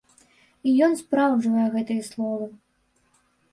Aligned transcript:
І 0.69 0.73
ён 0.87 0.95
спраўджвае 1.01 1.67
гэтыя 1.77 2.09
словы. 2.11 2.51